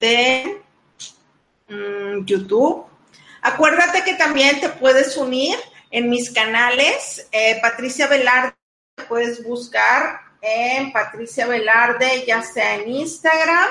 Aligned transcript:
de 0.00 0.62
mm, 1.68 2.24
YouTube. 2.24 2.86
Acuérdate 3.42 4.02
que 4.02 4.14
también 4.14 4.60
te 4.60 4.70
puedes 4.70 5.16
unir 5.16 5.56
en 5.90 6.08
mis 6.08 6.30
canales. 6.30 7.28
Eh, 7.30 7.58
Patricia 7.62 8.06
Velarde, 8.06 8.54
puedes 9.08 9.44
buscar 9.44 10.20
en 10.42 10.92
Patricia 10.92 11.46
Velarde, 11.46 12.24
ya 12.26 12.42
sea 12.42 12.76
en 12.76 12.88
Instagram, 12.88 13.68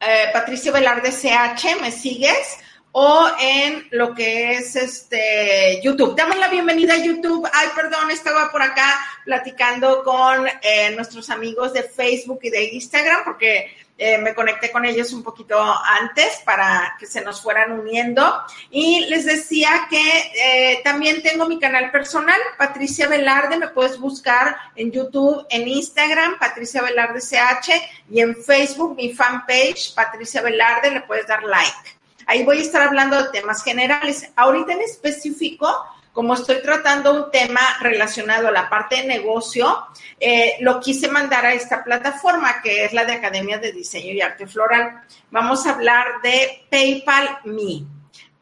eh, 0.00 0.30
Patricia 0.32 0.72
Velarde 0.72 1.10
CH, 1.10 1.80
¿me 1.80 1.92
sigues? 1.92 2.58
O 2.94 3.26
en 3.40 3.86
lo 3.92 4.14
que 4.14 4.52
es 4.52 4.76
este 4.76 5.80
YouTube. 5.82 6.14
Damos 6.14 6.36
la 6.36 6.48
bienvenida 6.48 6.94
a 6.94 6.98
YouTube. 6.98 7.48
Ay, 7.50 7.68
perdón, 7.74 8.10
estaba 8.10 8.50
por 8.52 8.60
acá 8.60 8.98
platicando 9.24 10.02
con 10.02 10.46
eh, 10.60 10.90
nuestros 10.94 11.30
amigos 11.30 11.72
de 11.72 11.84
Facebook 11.84 12.40
y 12.42 12.50
de 12.50 12.64
Instagram, 12.64 13.24
porque 13.24 13.74
eh, 13.98 14.18
me 14.18 14.34
conecté 14.34 14.72
con 14.72 14.84
ellos 14.84 15.12
un 15.12 15.22
poquito 15.22 15.60
antes 15.60 16.42
para 16.44 16.96
que 16.98 17.06
se 17.06 17.20
nos 17.20 17.40
fueran 17.40 17.72
uniendo. 17.72 18.42
Y 18.70 19.06
les 19.06 19.24
decía 19.26 19.86
que 19.88 20.02
eh, 20.34 20.80
también 20.82 21.22
tengo 21.22 21.46
mi 21.46 21.58
canal 21.58 21.90
personal, 21.90 22.40
Patricia 22.58 23.06
Velarde, 23.06 23.58
me 23.58 23.68
puedes 23.68 23.98
buscar 23.98 24.56
en 24.74 24.90
YouTube, 24.90 25.46
en 25.50 25.68
Instagram, 25.68 26.38
Patricia 26.38 26.82
Velarde 26.82 27.20
CH, 27.20 27.70
y 28.10 28.20
en 28.20 28.34
Facebook, 28.34 28.96
mi 28.96 29.12
fanpage, 29.12 29.94
Patricia 29.94 30.42
Velarde, 30.42 30.90
le 30.90 31.02
puedes 31.02 31.26
dar 31.26 31.42
like. 31.44 31.96
Ahí 32.26 32.44
voy 32.44 32.58
a 32.58 32.62
estar 32.62 32.82
hablando 32.82 33.22
de 33.22 33.30
temas 33.30 33.62
generales. 33.62 34.30
Ahorita 34.36 34.72
en 34.72 34.80
específico, 34.80 35.68
como 36.12 36.34
estoy 36.34 36.60
tratando 36.62 37.12
un 37.12 37.30
tema 37.30 37.60
relacionado 37.80 38.48
a 38.48 38.52
la 38.52 38.68
parte 38.68 38.96
de 38.96 39.04
negocio, 39.04 39.86
eh, 40.20 40.56
lo 40.60 40.78
quise 40.78 41.08
mandar 41.08 41.46
a 41.46 41.54
esta 41.54 41.82
plataforma 41.82 42.60
que 42.62 42.84
es 42.84 42.92
la 42.92 43.04
de 43.04 43.14
Academia 43.14 43.58
de 43.58 43.72
Diseño 43.72 44.12
y 44.12 44.20
Arte 44.20 44.46
Floral. 44.46 45.00
Vamos 45.30 45.66
a 45.66 45.70
hablar 45.70 46.20
de 46.22 46.66
PayPal 46.70 47.38
Me. 47.44 47.84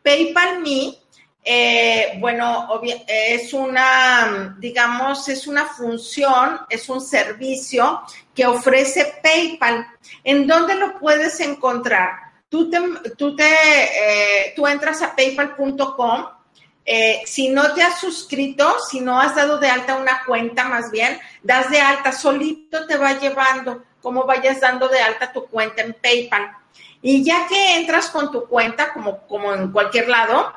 PayPal 0.02 0.60
Me, 0.60 0.98
eh, 1.44 2.18
bueno, 2.18 2.68
es 3.06 3.52
una, 3.54 4.56
digamos, 4.58 5.28
es 5.28 5.46
una 5.46 5.66
función, 5.66 6.60
es 6.68 6.88
un 6.88 7.00
servicio 7.00 8.02
que 8.34 8.46
ofrece 8.46 9.14
PayPal. 9.22 9.86
¿En 10.24 10.46
dónde 10.46 10.74
lo 10.74 10.98
puedes 10.98 11.38
encontrar? 11.38 12.30
Tú, 12.48 12.68
te, 12.68 12.80
tú, 13.16 13.36
eh, 13.38 14.52
tú 14.56 14.66
entras 14.66 15.02
a 15.02 15.14
paypal.com 15.14 16.39
eh, 16.84 17.22
si 17.26 17.48
no 17.48 17.74
te 17.74 17.82
has 17.82 18.00
suscrito, 18.00 18.78
si 18.80 19.00
no 19.00 19.20
has 19.20 19.34
dado 19.34 19.58
de 19.58 19.68
alta 19.68 19.96
una 19.96 20.24
cuenta, 20.24 20.64
más 20.64 20.90
bien, 20.90 21.18
das 21.42 21.70
de 21.70 21.80
alta, 21.80 22.12
solito 22.12 22.86
te 22.86 22.96
va 22.96 23.18
llevando, 23.18 23.84
como 24.00 24.24
vayas 24.24 24.60
dando 24.60 24.88
de 24.88 25.00
alta 25.00 25.32
tu 25.32 25.46
cuenta 25.46 25.82
en 25.82 25.94
PayPal. 25.94 26.56
Y 27.02 27.22
ya 27.24 27.46
que 27.46 27.76
entras 27.76 28.10
con 28.10 28.30
tu 28.30 28.46
cuenta, 28.46 28.92
como, 28.92 29.26
como 29.26 29.54
en 29.54 29.72
cualquier 29.72 30.08
lado, 30.08 30.52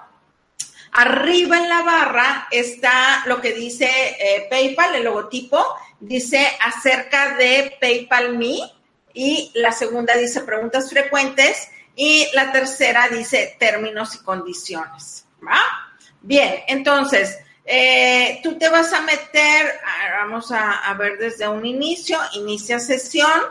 arriba 0.92 1.58
en 1.58 1.70
la 1.70 1.82
barra 1.82 2.48
está 2.52 3.24
lo 3.26 3.42
que 3.42 3.54
dice 3.54 3.88
eh, 3.88 4.48
PayPal, 4.50 4.96
el 4.96 5.04
logotipo, 5.04 5.64
dice 6.00 6.48
acerca 6.62 7.36
de 7.36 7.78
PayPal 7.80 8.38
Me, 8.38 8.56
y 9.14 9.52
la 9.56 9.72
segunda 9.72 10.16
dice 10.16 10.42
preguntas 10.42 10.90
frecuentes, 10.90 11.70
y 11.96 12.28
la 12.34 12.52
tercera 12.52 13.08
dice 13.10 13.56
términos 13.60 14.16
y 14.16 14.20
condiciones. 14.20 15.26
¿va? 15.46 15.60
Bien, 16.26 16.64
entonces, 16.68 17.38
eh, 17.66 18.40
tú 18.42 18.58
te 18.58 18.70
vas 18.70 18.94
a 18.94 19.02
meter, 19.02 19.80
vamos 20.22 20.54
a, 20.54 20.94
ver 20.94 21.18
desde 21.18 21.50
un 21.50 21.66
inicio, 21.66 22.18
inicia 22.34 22.80
sesión. 22.80 23.42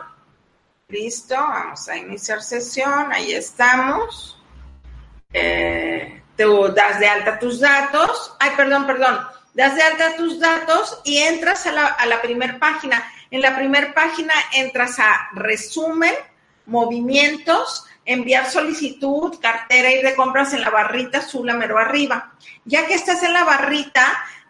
Listo, 0.87 1.35
vamos 1.35 1.87
a 1.87 1.95
iniciar 1.97 2.41
sesión, 2.41 3.11
ahí 3.11 3.31
estamos. 3.31 4.41
Eh, 5.31 6.23
te 6.35 6.45
das 6.75 6.99
de 6.99 7.07
alta 7.07 7.37
tus 7.37 7.59
datos. 7.59 8.35
Ay, 8.39 8.51
perdón, 8.57 8.87
perdón. 8.87 9.19
Das 9.53 9.75
de 9.75 9.83
alta 9.83 10.15
tus 10.15 10.39
datos 10.39 10.99
y 11.03 11.19
entras 11.19 11.67
a 11.67 11.71
la, 11.71 11.85
a 11.85 12.07
la 12.07 12.23
primera 12.23 12.57
página. 12.57 13.03
En 13.29 13.41
la 13.41 13.55
primera 13.55 13.93
página 13.93 14.33
entras 14.51 14.97
a 14.99 15.29
resumen, 15.33 16.13
movimientos, 16.65 17.85
enviar 18.05 18.49
solicitud, 18.49 19.39
cartera 19.39 19.91
y 19.91 20.01
de 20.01 20.15
compras 20.15 20.53
en 20.53 20.61
la 20.61 20.69
barrita 20.69 21.19
azul 21.19 21.49
a 21.49 21.53
mero 21.53 21.77
arriba. 21.77 22.33
Ya 22.65 22.85
que 22.85 22.95
estás 22.95 23.23
en 23.23 23.33
la 23.33 23.43
barrita, 23.43 24.05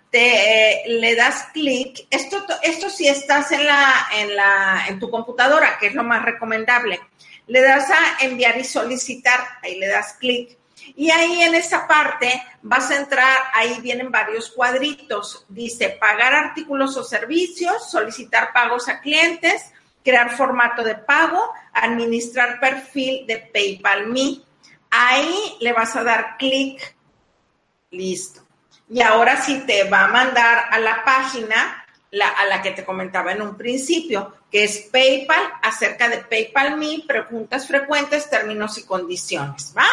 te, 0.09 0.19
eh, 0.19 0.84
le 0.88 1.16
das 1.16 1.47
clic. 1.53 2.06
Esto, 2.09 2.46
esto 2.62 2.90
si 2.90 3.07
estás 3.07 3.52
en, 3.52 3.66
la, 3.66 4.07
en, 4.16 4.35
la, 4.35 4.85
en 4.88 5.00
tu 5.00 5.09
computadora, 5.09 5.78
que 5.79 5.88
es 5.88 5.96
lo 5.96 6.03
más 6.03 6.23
recomendable. 6.23 7.00
Le 7.47 7.62
das 7.62 7.90
a 7.90 8.23
enviar 8.23 8.57
y 8.57 8.63
solicitar, 8.63 9.40
ahí 9.62 9.79
le 9.79 9.88
das 9.88 10.13
clic. 10.19 10.57
Y 10.96 11.09
ahí 11.12 11.41
en 11.41 11.56
esa 11.56 11.88
parte 11.88 12.44
vas 12.62 12.91
a 12.91 12.97
entrar, 12.97 13.38
ahí 13.53 13.79
vienen 13.81 14.12
varios 14.12 14.52
cuadritos. 14.52 15.46
Dice 15.50 15.90
pagar 15.90 16.34
artículos 16.34 16.96
o 16.97 17.03
servicios, 17.03 17.90
solicitar 17.90 18.52
pagos 18.53 18.90
a 18.90 19.00
clientes, 19.02 19.72
crear 20.03 20.36
formato 20.36 20.84
de 20.84 20.96
pago, 20.96 21.53
administrar 21.74 22.59
perfil 22.59 23.25
de 23.25 23.38
PayPal 23.38 24.08
Me. 24.08 24.41
Ahí 24.90 25.56
le 25.59 25.74
vas 25.74 25.96
a 25.96 26.03
dar 26.03 26.38
clic, 26.38 26.96
listo. 27.91 28.41
Y 28.90 29.02
ahora 29.02 29.41
sí 29.41 29.64
te 29.66 29.86
va 29.86 30.06
a 30.06 30.09
mandar 30.09 30.66
a 30.69 30.80
la 30.80 31.03
página 31.03 31.84
a 32.22 32.46
la 32.46 32.62
que 32.62 32.72
te 32.72 32.86
comentaba 32.86 33.31
en 33.31 33.41
un 33.41 33.58
principio, 33.58 34.34
que 34.52 34.66
es 34.66 34.90
PayPal, 34.91 35.41
acerca 35.64 36.09
de 36.09 36.18
PayPal 36.18 36.78
Me, 36.78 37.03
preguntas 37.08 37.68
frecuentes, 37.68 38.30
términos 38.30 38.78
y 38.78 38.84
condiciones, 38.84 39.74
¿va? 39.75 39.88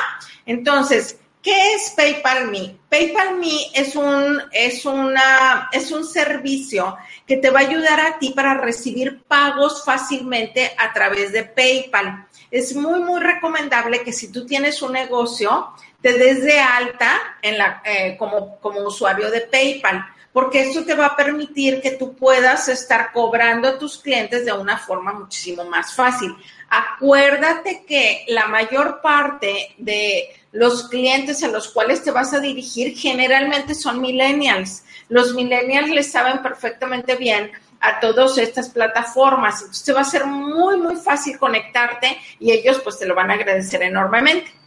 Entonces, 0.45 1.19
¿Qué 1.43 1.75
es 1.75 1.91
PayPal 1.97 2.49
Me? 2.51 2.77
PayPal 2.91 3.39
Me 3.39 3.71
es 3.73 3.97
un, 3.97 4.43
es, 4.53 4.85
una, 4.85 5.71
es 5.73 5.91
un 5.91 6.05
servicio 6.05 6.99
que 7.27 7.39
te 7.39 7.49
va 7.49 7.61
a 7.61 7.63
ayudar 7.63 7.99
a 7.99 8.19
ti 8.19 8.33
para 8.37 8.55
recibir 8.55 9.23
pagos 9.23 9.83
fácilmente 9.85 10.73
a 10.77 10.93
través 10.93 11.33
de 11.33 11.45
PayPal. 11.45 12.27
Es 12.51 12.75
muy, 12.77 13.01
muy 13.01 13.21
recomendable 13.21 14.03
que 14.03 14.13
si 14.13 14.31
tú 14.31 14.45
tienes 14.45 14.83
un 14.83 14.93
negocio, 14.93 15.73
te 16.03 16.13
des 16.15 16.43
de 16.43 16.61
alta 16.61 17.19
en 17.41 17.57
la, 17.57 17.83
eh, 17.87 18.17
como, 18.19 18.59
como 18.61 18.81
usuario 18.81 19.31
de 19.31 19.41
PayPal, 19.41 20.05
porque 20.33 20.63
esto 20.63 20.85
te 20.85 20.95
va 20.95 21.07
a 21.07 21.17
permitir 21.17 21.81
que 21.81 21.93
tú 21.93 22.15
puedas 22.15 22.69
estar 22.69 23.13
cobrando 23.13 23.69
a 23.69 23.79
tus 23.79 23.99
clientes 23.99 24.45
de 24.45 24.53
una 24.53 24.79
forma 24.79 25.13
muchísimo 25.13 25.65
más 25.65 25.95
fácil. 25.95 26.35
Acuérdate 26.69 27.85
que 27.87 28.25
la 28.29 28.47
mayor 28.47 29.01
parte 29.01 29.75
de 29.79 30.29
los 30.53 30.89
clientes 30.89 31.43
a 31.43 31.49
los 31.49 31.69
cuales 31.71 32.03
te 32.03 32.11
vas 32.11 32.33
a 32.33 32.41
dirigir 32.41 32.97
generalmente 32.97 33.75
son 33.75 34.01
millennials. 34.01 34.85
Los 35.09 35.35
millennials 35.35 35.91
les 35.91 36.13
saben 36.13 36.43
perfectamente 36.43 37.17
bien 37.17 37.51
a 37.81 37.99
todas 37.99 38.39
estas 38.39 38.69
plataformas. 38.69 39.61
Entonces 39.61 39.85
te 39.85 39.93
va 39.93 40.03
a 40.03 40.05
ser 40.05 40.27
muy, 40.27 40.77
muy 40.77 40.97
fácil 40.97 41.39
conectarte 41.39 42.19
y 42.39 42.53
ellos 42.53 42.81
pues 42.85 42.99
te 42.99 43.07
lo 43.07 43.15
van 43.15 43.31
a 43.31 43.35
agradecer 43.35 43.83
enormemente. 43.83 44.60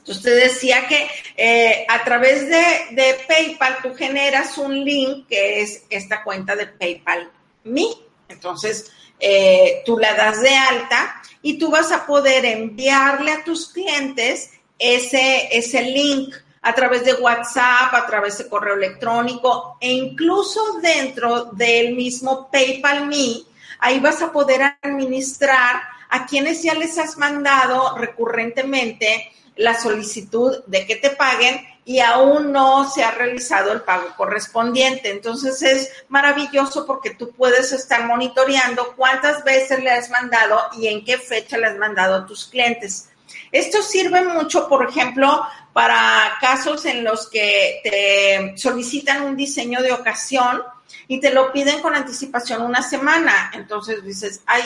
Entonces 0.00 0.22
te 0.22 0.30
decía 0.30 0.88
que 0.88 1.08
eh, 1.36 1.86
a 1.88 2.02
través 2.04 2.48
de, 2.48 3.16
PayPal 3.28 3.78
tú 3.82 3.94
generas 3.94 4.56
un 4.58 4.84
link 4.84 5.26
que 5.28 5.62
es 5.62 5.84
esta 5.90 6.24
cuenta 6.24 6.56
de 6.56 6.66
PayPal 6.66 7.30
Me. 7.64 7.86
Entonces 8.28 8.90
eh, 9.18 9.82
tú 9.84 9.98
la 9.98 10.14
das 10.14 10.40
de 10.40 10.54
alta 10.54 11.22
y 11.42 11.58
tú 11.58 11.70
vas 11.70 11.92
a 11.92 12.06
poder 12.06 12.44
enviarle 12.46 13.32
a 13.32 13.44
tus 13.44 13.68
clientes 13.68 14.50
ese, 14.78 15.48
ese 15.52 15.82
link 15.82 16.34
a 16.62 16.74
través 16.74 17.04
de 17.04 17.14
WhatsApp, 17.14 17.92
a 17.94 18.06
través 18.06 18.38
de 18.38 18.48
correo 18.48 18.74
electrónico 18.74 19.76
e 19.80 19.92
incluso 19.92 20.78
dentro 20.80 21.46
del 21.52 21.94
mismo 21.94 22.50
PayPal 22.50 23.06
Me, 23.06 23.42
ahí 23.78 24.00
vas 24.00 24.22
a 24.22 24.32
poder 24.32 24.76
administrar 24.82 25.82
a 26.08 26.26
quienes 26.26 26.62
ya 26.62 26.74
les 26.74 26.98
has 26.98 27.16
mandado 27.16 27.96
recurrentemente 27.96 29.32
la 29.56 29.78
solicitud 29.78 30.62
de 30.66 30.86
que 30.86 30.96
te 30.96 31.10
paguen 31.10 31.66
y 31.84 32.00
aún 32.00 32.52
no 32.52 32.88
se 32.88 33.02
ha 33.02 33.10
realizado 33.10 33.72
el 33.72 33.82
pago 33.82 34.14
correspondiente. 34.16 35.10
Entonces 35.10 35.60
es 35.62 35.90
maravilloso 36.08 36.86
porque 36.86 37.10
tú 37.10 37.32
puedes 37.32 37.72
estar 37.72 38.06
monitoreando 38.06 38.94
cuántas 38.96 39.42
veces 39.44 39.82
le 39.82 39.90
has 39.90 40.10
mandado 40.10 40.60
y 40.78 40.88
en 40.88 41.04
qué 41.04 41.18
fecha 41.18 41.58
le 41.58 41.66
has 41.66 41.76
mandado 41.78 42.16
a 42.16 42.26
tus 42.26 42.46
clientes. 42.46 43.08
Esto 43.52 43.82
sirve 43.82 44.22
mucho, 44.22 44.68
por 44.68 44.88
ejemplo, 44.88 45.44
para 45.72 46.36
casos 46.40 46.84
en 46.84 47.04
los 47.04 47.28
que 47.28 47.80
te 47.82 48.54
solicitan 48.56 49.22
un 49.22 49.36
diseño 49.36 49.82
de 49.82 49.92
ocasión 49.92 50.62
y 51.08 51.20
te 51.20 51.30
lo 51.30 51.52
piden 51.52 51.80
con 51.80 51.94
anticipación 51.94 52.62
una 52.62 52.82
semana. 52.82 53.50
Entonces 53.54 54.04
dices, 54.04 54.42
ay, 54.46 54.62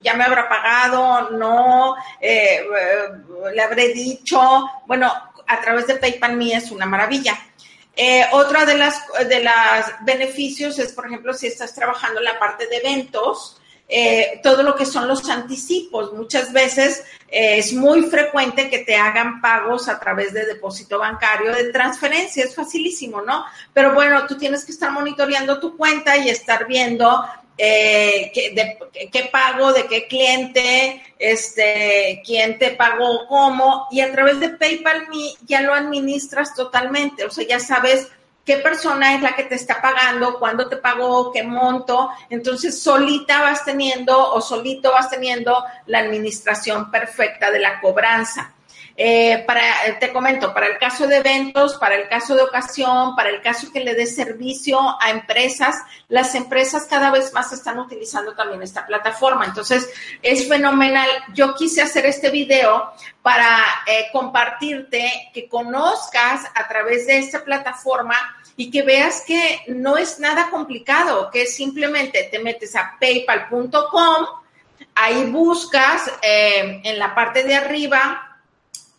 ya 0.00 0.14
me 0.14 0.24
habrá 0.24 0.48
pagado, 0.48 1.30
no, 1.30 1.96
eh, 2.20 2.60
eh, 2.60 3.52
le 3.54 3.62
habré 3.62 3.88
dicho. 3.88 4.40
Bueno, 4.86 5.12
a 5.46 5.60
través 5.60 5.86
de 5.86 5.96
PayPal 5.96 6.36
Me 6.36 6.52
es 6.52 6.70
una 6.70 6.86
maravilla. 6.86 7.38
Eh, 7.96 8.24
otra 8.30 8.64
de 8.64 8.76
las 8.76 9.02
de 9.28 9.42
los 9.42 9.52
beneficios 10.02 10.78
es, 10.78 10.92
por 10.92 11.06
ejemplo, 11.06 11.34
si 11.34 11.48
estás 11.48 11.74
trabajando 11.74 12.20
en 12.20 12.26
la 12.26 12.38
parte 12.38 12.68
de 12.68 12.76
eventos, 12.76 13.57
eh, 13.88 14.40
todo 14.42 14.62
lo 14.62 14.76
que 14.76 14.84
son 14.84 15.08
los 15.08 15.28
anticipos. 15.30 16.12
Muchas 16.12 16.52
veces 16.52 17.04
eh, 17.28 17.58
es 17.58 17.72
muy 17.72 18.02
frecuente 18.02 18.68
que 18.68 18.80
te 18.80 18.96
hagan 18.96 19.40
pagos 19.40 19.88
a 19.88 19.98
través 19.98 20.34
de 20.34 20.44
depósito 20.44 20.98
bancario, 20.98 21.54
de 21.54 21.72
transferencia, 21.72 22.44
es 22.44 22.54
facilísimo, 22.54 23.22
¿no? 23.22 23.44
Pero 23.72 23.94
bueno, 23.94 24.26
tú 24.26 24.36
tienes 24.36 24.64
que 24.64 24.72
estar 24.72 24.90
monitoreando 24.90 25.58
tu 25.58 25.76
cuenta 25.76 26.16
y 26.18 26.28
estar 26.28 26.66
viendo 26.66 27.24
eh, 27.56 28.30
qué, 28.32 29.28
pago, 29.32 29.72
de 29.72 29.86
qué 29.86 30.06
cliente, 30.06 31.02
este, 31.18 32.22
quién 32.24 32.58
te 32.58 32.70
pagó, 32.72 33.26
cómo, 33.26 33.88
y 33.90 34.00
a 34.00 34.12
través 34.12 34.38
de 34.38 34.50
PayPal 34.50 35.08
Me 35.08 35.34
ya 35.46 35.62
lo 35.62 35.74
administras 35.74 36.54
totalmente, 36.54 37.24
o 37.24 37.30
sea, 37.30 37.46
ya 37.46 37.58
sabes 37.58 38.08
qué 38.48 38.56
persona 38.56 39.14
es 39.14 39.20
la 39.20 39.36
que 39.36 39.42
te 39.42 39.56
está 39.56 39.78
pagando, 39.82 40.38
cuándo 40.38 40.70
te 40.70 40.78
pagó, 40.78 41.30
qué 41.30 41.42
monto, 41.42 42.08
entonces 42.30 42.80
solita 42.80 43.42
vas 43.42 43.62
teniendo 43.62 44.32
o 44.32 44.40
solito 44.40 44.90
vas 44.90 45.10
teniendo 45.10 45.62
la 45.84 45.98
administración 45.98 46.90
perfecta 46.90 47.50
de 47.50 47.60
la 47.60 47.78
cobranza. 47.78 48.54
Eh, 49.00 49.44
para, 49.46 49.62
te 50.00 50.12
comento, 50.12 50.52
para 50.52 50.66
el 50.66 50.76
caso 50.76 51.06
de 51.06 51.18
eventos, 51.18 51.76
para 51.76 51.94
el 51.94 52.08
caso 52.08 52.34
de 52.34 52.42
ocasión, 52.42 53.14
para 53.14 53.30
el 53.30 53.40
caso 53.40 53.70
que 53.72 53.78
le 53.78 53.94
dé 53.94 54.06
servicio 54.06 54.80
a 55.00 55.10
empresas, 55.10 55.76
las 56.08 56.34
empresas 56.34 56.84
cada 56.86 57.12
vez 57.12 57.32
más 57.32 57.52
están 57.52 57.78
utilizando 57.78 58.34
también 58.34 58.60
esta 58.60 58.84
plataforma. 58.84 59.44
Entonces, 59.44 59.88
es 60.20 60.48
fenomenal. 60.48 61.08
Yo 61.32 61.54
quise 61.54 61.80
hacer 61.80 62.06
este 62.06 62.30
video 62.30 62.90
para 63.22 63.60
eh, 63.86 64.06
compartirte, 64.10 65.30
que 65.32 65.48
conozcas 65.48 66.46
a 66.56 66.66
través 66.66 67.06
de 67.06 67.18
esta 67.18 67.44
plataforma 67.44 68.16
y 68.56 68.68
que 68.68 68.82
veas 68.82 69.22
que 69.24 69.60
no 69.68 69.96
es 69.96 70.18
nada 70.18 70.50
complicado, 70.50 71.30
que 71.30 71.46
simplemente 71.46 72.28
te 72.32 72.40
metes 72.40 72.74
a 72.74 72.96
paypal.com, 72.98 74.26
ahí 74.96 75.22
buscas 75.26 76.10
eh, 76.20 76.80
en 76.82 76.98
la 76.98 77.14
parte 77.14 77.44
de 77.44 77.54
arriba 77.54 78.27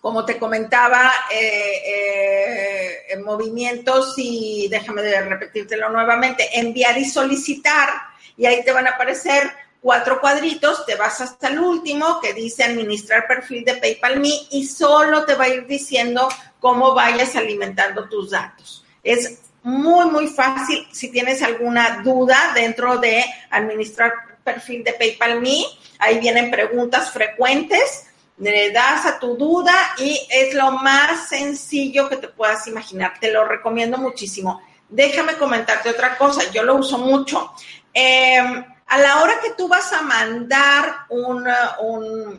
como 0.01 0.25
te 0.25 0.37
comentaba, 0.37 1.11
eh, 1.31 3.03
eh, 3.09 3.17
movimientos 3.17 4.13
y 4.17 4.67
déjame 4.69 5.01
repetírtelo 5.21 5.89
nuevamente, 5.89 6.49
enviar 6.53 6.97
y 6.97 7.05
solicitar, 7.05 7.89
y 8.37 8.45
ahí 8.45 8.63
te 8.63 8.71
van 8.71 8.87
a 8.87 8.91
aparecer 8.91 9.51
cuatro 9.81 10.19
cuadritos, 10.19 10.85
te 10.85 10.95
vas 10.95 11.19
hasta 11.21 11.49
el 11.49 11.59
último 11.59 12.19
que 12.21 12.33
dice 12.33 12.63
administrar 12.63 13.27
perfil 13.27 13.65
de 13.65 13.75
PayPal 13.75 14.19
Me 14.19 14.31
y 14.51 14.65
solo 14.65 15.25
te 15.25 15.35
va 15.35 15.45
a 15.45 15.49
ir 15.49 15.67
diciendo 15.67 16.29
cómo 16.59 16.93
vayas 16.93 17.35
alimentando 17.35 18.07
tus 18.07 18.31
datos. 18.31 18.85
Es 19.03 19.39
muy, 19.63 20.09
muy 20.09 20.27
fácil. 20.27 20.87
Si 20.91 21.11
tienes 21.11 21.41
alguna 21.41 22.01
duda 22.03 22.51
dentro 22.53 22.97
de 22.97 23.23
administrar 23.49 24.13
perfil 24.43 24.83
de 24.83 24.93
PayPal 24.93 25.41
Me, 25.41 25.63
ahí 25.99 26.19
vienen 26.19 26.51
preguntas 26.51 27.11
frecuentes 27.11 28.08
le 28.39 28.71
das 28.71 29.05
a 29.05 29.19
tu 29.19 29.35
duda 29.35 29.73
y 29.97 30.19
es 30.29 30.53
lo 30.53 30.71
más 30.71 31.27
sencillo 31.27 32.07
que 32.07 32.17
te 32.17 32.29
puedas 32.29 32.65
imaginar. 32.67 33.13
Te 33.19 33.31
lo 33.31 33.45
recomiendo 33.45 33.97
muchísimo. 33.97 34.61
Déjame 34.87 35.35
comentarte 35.35 35.89
otra 35.89 36.17
cosa, 36.17 36.49
yo 36.51 36.63
lo 36.63 36.75
uso 36.75 36.97
mucho. 36.97 37.53
Em, 37.93 38.65
a 38.87 38.97
la 38.97 39.21
hora 39.21 39.39
que 39.39 39.51
tú 39.51 39.67
vas 39.67 39.93
a 39.93 40.01
mandar 40.01 41.05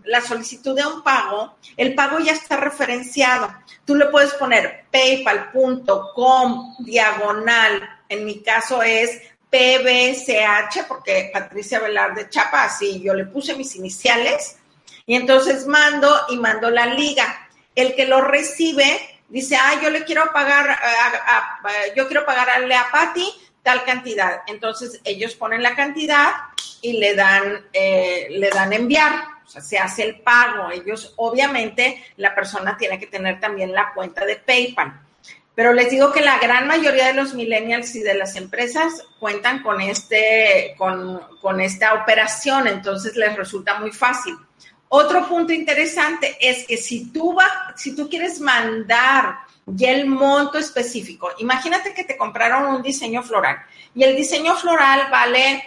la 0.05 0.21
solicitud 0.21 0.75
de 0.75 0.85
un 0.85 1.03
pago, 1.03 1.57
el 1.77 1.95
pago 1.95 2.19
ya 2.19 2.33
está 2.33 2.57
referenciado. 2.57 3.55
Tú 3.85 3.95
le 3.95 4.07
puedes 4.07 4.33
poner 4.35 4.87
paypal.com 4.91 6.77
diagonal, 6.81 7.89
en 8.09 8.25
mi 8.25 8.43
caso 8.43 8.83
es 8.83 9.21
PBCH, 9.49 10.87
porque 10.89 11.31
Patricia 11.33 11.79
Velarde 11.79 12.29
Chapa, 12.29 12.65
así 12.65 13.01
yo 13.01 13.15
le 13.15 13.27
puse 13.27 13.55
mis 13.55 13.77
iniciales 13.77 14.60
y 15.11 15.17
entonces 15.17 15.67
mando 15.67 16.09
y 16.29 16.37
mando 16.37 16.71
la 16.71 16.87
liga. 16.87 17.49
El 17.75 17.97
que 17.97 18.07
lo 18.07 18.21
recibe 18.21 19.01
dice, 19.29 19.57
ah, 19.57 19.81
yo 19.83 19.91
le 19.91 20.05
quiero 20.05 20.33
pagar, 20.33 20.79
yo 21.97 22.07
quiero 22.07 22.25
pagarle 22.25 22.77
a 22.77 22.93
Patty 22.93 23.29
tal 23.61 23.83
cantidad. 23.83 24.43
Entonces 24.47 25.01
ellos 25.03 25.35
ponen 25.35 25.65
la 25.65 25.75
cantidad 25.75 26.31
y 26.81 26.93
le 26.93 27.17
dan, 27.17 27.61
eh, 27.73 28.29
le 28.31 28.51
dan 28.51 28.73
enviar. 28.73 29.13
O 29.45 29.51
sea, 29.51 29.61
se 29.61 29.79
hace 29.79 30.05
el 30.05 30.21
pago. 30.21 30.71
Ellos, 30.71 31.13
obviamente, 31.17 32.05
la 32.17 32.33
persona 32.33 32.77
tiene 32.77 33.01
que 33.01 33.09
tener 33.09 33.41
también 33.41 33.73
la 33.73 33.93
cuenta 33.93 34.25
de 34.25 34.37
PayPal. 34.37 34.93
Pero 35.57 35.73
les 35.73 35.91
digo 35.91 36.13
que 36.13 36.21
la 36.21 36.39
gran 36.39 36.69
mayoría 36.69 37.09
de 37.09 37.15
los 37.15 37.35
millennials 37.35 37.97
y 37.97 38.03
de 38.05 38.15
las 38.15 38.37
empresas 38.37 39.05
cuentan 39.19 39.65
con 39.65 39.81
este, 39.81 40.77
con 40.79 41.61
esta 41.61 41.95
operación, 41.95 42.69
entonces 42.69 43.17
les 43.17 43.35
resulta 43.35 43.81
muy 43.81 43.91
fácil. 43.91 44.39
Otro 44.93 45.29
punto 45.29 45.53
interesante 45.53 46.37
es 46.41 46.67
que 46.67 46.77
si 46.77 47.13
tú, 47.13 47.33
va, 47.33 47.73
si 47.77 47.95
tú 47.95 48.09
quieres 48.09 48.41
mandar 48.41 49.37
ya 49.65 49.93
el 49.93 50.07
monto 50.07 50.59
específico, 50.59 51.31
imagínate 51.39 51.95
que 51.95 52.03
te 52.03 52.17
compraron 52.17 52.75
un 52.75 52.83
diseño 52.83 53.23
floral 53.23 53.59
y 53.95 54.03
el 54.03 54.17
diseño 54.17 54.57
floral 54.57 55.09
vale 55.09 55.63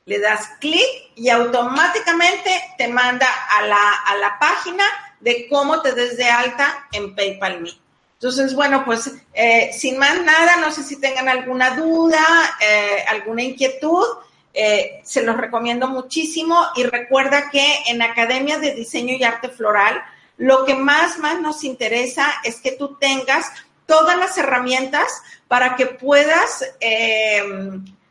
le 0.06 0.18
das 0.18 0.48
clic 0.60 0.86
y 1.14 1.30
automáticamente 1.30 2.50
te 2.76 2.88
manda 2.88 3.26
a 3.50 3.62
la, 3.66 3.92
a 4.06 4.16
la 4.16 4.38
página 4.38 4.84
de 5.20 5.48
cómo 5.48 5.80
te 5.80 5.92
des 5.92 6.18
de 6.18 6.28
alta 6.28 6.86
en 6.92 7.14
PayPal 7.14 7.62
Me. 7.62 7.70
Entonces, 8.14 8.54
bueno, 8.54 8.84
pues 8.84 9.10
eh, 9.32 9.70
sin 9.72 9.98
más 9.98 10.20
nada, 10.22 10.56
no 10.56 10.70
sé 10.70 10.82
si 10.82 11.00
tengan 11.00 11.28
alguna 11.28 11.70
duda, 11.70 12.22
eh, 12.60 13.04
alguna 13.08 13.42
inquietud, 13.42 14.04
eh, 14.52 15.00
se 15.04 15.22
los 15.22 15.36
recomiendo 15.36 15.88
muchísimo 15.88 16.66
y 16.76 16.84
recuerda 16.84 17.50
que 17.50 17.82
en 17.86 18.02
Academia 18.02 18.58
de 18.58 18.74
Diseño 18.74 19.14
y 19.14 19.24
Arte 19.24 19.48
Floral, 19.48 20.02
lo 20.36 20.64
que 20.64 20.74
más, 20.74 21.18
más 21.18 21.40
nos 21.40 21.64
interesa 21.64 22.26
es 22.44 22.60
que 22.60 22.72
tú 22.72 22.96
tengas 22.96 23.50
todas 23.86 24.18
las 24.18 24.36
herramientas 24.36 25.08
para 25.48 25.76
que 25.76 25.86
puedas 25.86 26.62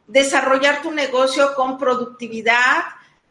desarrollar 0.08 0.82
tu 0.82 0.92
negocio 0.92 1.56
con 1.56 1.78
productividad, 1.78 2.84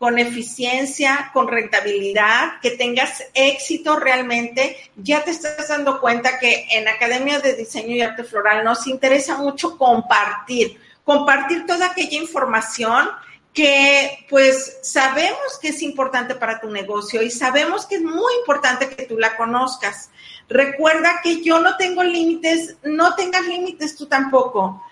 con 0.02 0.18
eficiencia, 0.18 1.30
con 1.32 1.46
rentabilidad, 1.46 2.60
que 2.60 2.72
tengas 2.72 3.22
éxito 3.34 4.00
realmente, 4.00 4.76
ya 4.96 5.22
te 5.22 5.30
estás 5.30 5.68
dando 5.68 6.00
cuenta 6.00 6.40
que 6.40 6.66
en 6.72 6.88
Academia 6.88 7.38
de 7.38 7.54
Diseño 7.54 7.94
y 7.94 8.00
Arte 8.00 8.24
Floral 8.24 8.64
nos 8.64 8.88
interesa 8.88 9.38
mucho 9.38 9.78
compartir, 9.78 10.80
compartir 11.04 11.66
toda 11.66 11.86
aquella 11.86 12.18
información 12.18 13.10
que 13.54 14.26
pues 14.28 14.78
sabemos 14.82 15.58
que 15.60 15.68
es 15.68 15.82
importante 15.82 16.34
para 16.34 16.58
tu 16.60 16.68
negocio 16.68 17.22
y 17.22 17.30
sabemos 17.30 17.86
que 17.86 17.96
es 17.96 18.02
muy 18.02 18.34
importante 18.40 18.88
que 18.88 19.04
tú 19.04 19.18
la 19.18 19.36
conozcas. 19.36 20.10
Recuerda 20.48 21.20
que 21.22 21.44
yo 21.44 21.60
no 21.60 21.76
tengo 21.76 22.02
límites, 22.02 22.76
no 22.82 23.14
tengas 23.14 23.46
límites 23.46 23.94
tú 23.94 24.06
tampoco 24.06 24.82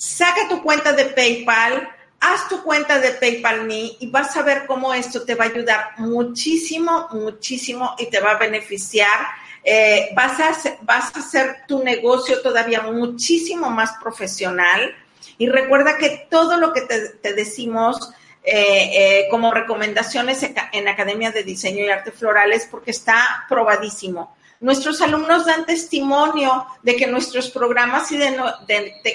saca 0.00 0.48
tu 0.48 0.62
cuenta 0.62 0.94
de 0.94 1.04
PayPal, 1.04 1.86
haz 2.20 2.48
tu 2.48 2.62
cuenta 2.62 2.98
de 2.98 3.10
PayPal 3.10 3.64
Me 3.64 3.92
y 4.00 4.08
vas 4.10 4.34
a 4.34 4.42
ver 4.42 4.64
cómo 4.66 4.94
esto 4.94 5.24
te 5.24 5.34
va 5.34 5.44
a 5.44 5.48
ayudar 5.48 5.90
muchísimo, 5.98 7.08
muchísimo 7.12 7.94
y 7.98 8.06
te 8.06 8.18
va 8.18 8.30
a 8.30 8.38
beneficiar. 8.38 9.10
Eh, 9.62 10.08
vas, 10.14 10.40
a, 10.40 10.78
vas 10.84 11.14
a 11.14 11.18
hacer 11.18 11.66
tu 11.68 11.84
negocio 11.84 12.40
todavía 12.40 12.80
muchísimo 12.80 13.68
más 13.68 13.92
profesional. 14.02 14.94
Y 15.36 15.48
recuerda 15.50 15.98
que 15.98 16.26
todo 16.30 16.56
lo 16.56 16.72
que 16.72 16.80
te, 16.80 17.34
decimos 17.34 18.10
eh, 18.42 19.26
como 19.30 19.52
recomendaciones 19.52 20.42
en 20.72 20.88
Academia 20.88 21.30
de 21.30 21.42
Diseño 21.42 21.84
y 21.84 21.90
Arte 21.90 22.10
Florales 22.10 22.66
porque 22.70 22.92
está 22.92 23.44
probadísimo. 23.50 24.34
Nuestros 24.60 25.00
alumnos 25.00 25.46
dan 25.46 25.64
testimonio 25.64 26.66
de 26.82 26.94
que 26.94 27.06
nuestros 27.06 27.48
programas 27.50 28.12
y 28.12 28.18
de, 28.18 28.36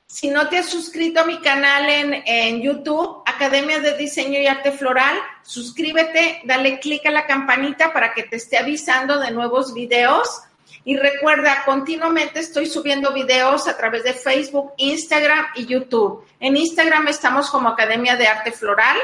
Si 0.07 0.29
no 0.29 0.49
te 0.49 0.57
has 0.57 0.65
suscrito 0.65 1.21
a 1.21 1.25
mi 1.25 1.39
canal 1.39 1.89
en, 1.89 2.21
en, 2.25 2.61
YouTube, 2.61 3.23
Academia 3.25 3.79
de 3.79 3.95
Diseño 3.95 4.37
y 4.39 4.47
Arte 4.47 4.73
Floral, 4.73 5.17
suscríbete, 5.41 6.41
dale 6.43 6.81
clic 6.81 7.05
a 7.05 7.11
la 7.11 7.25
campanita 7.25 7.93
para 7.93 8.13
que 8.13 8.23
te 8.23 8.35
esté 8.35 8.57
avisando 8.57 9.17
de 9.19 9.31
nuevos 9.31 9.73
videos. 9.73 10.27
Y 10.83 10.97
recuerda, 10.97 11.63
continuamente 11.63 12.39
estoy 12.39 12.65
subiendo 12.65 13.13
videos 13.13 13.67
a 13.67 13.77
través 13.77 14.03
de 14.03 14.13
Facebook, 14.13 14.73
Instagram 14.77 15.45
y 15.55 15.67
YouTube. 15.67 16.25
En 16.39 16.57
Instagram 16.57 17.07
estamos 17.07 17.51
como 17.51 17.69
Academia 17.69 18.15
de 18.15 18.27
Arte 18.27 18.51
Floral 18.51 18.97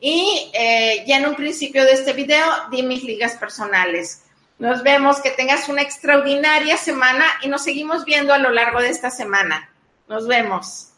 y 0.00 0.50
eh, 0.54 1.04
ya 1.06 1.18
en 1.18 1.26
un 1.26 1.34
principio 1.34 1.84
de 1.84 1.92
este 1.92 2.14
video 2.14 2.46
di 2.70 2.82
mis 2.82 3.04
ligas 3.04 3.36
personales. 3.36 4.22
Nos 4.58 4.82
vemos, 4.82 5.20
que 5.20 5.30
tengas 5.30 5.68
una 5.68 5.82
extraordinaria 5.82 6.78
semana 6.78 7.24
y 7.42 7.48
nos 7.48 7.64
seguimos 7.64 8.04
viendo 8.06 8.32
a 8.32 8.38
lo 8.38 8.50
largo 8.50 8.80
de 8.80 8.88
esta 8.88 9.10
semana. 9.10 9.70
Nos 10.08 10.26
vemos. 10.26 10.88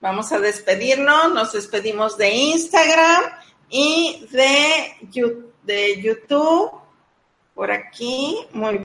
Vamos 0.00 0.32
a 0.32 0.40
despedirnos, 0.40 1.32
nos 1.32 1.52
despedimos 1.52 2.18
de 2.18 2.30
Instagram 2.30 3.22
y 3.70 4.26
de, 4.32 4.96
de 5.62 6.02
YouTube 6.02 6.83
por 7.54 7.70
aquí. 7.70 8.46
Muy. 8.52 8.83